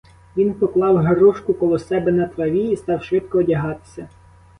[0.37, 4.07] Він поклав грушку коло себе на траві і став швидко одягатися.